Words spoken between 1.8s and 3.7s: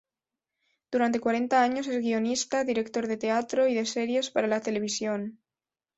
es guionista, director de teatro